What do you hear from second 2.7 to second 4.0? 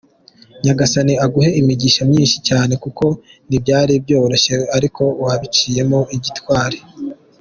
kuko ntibyari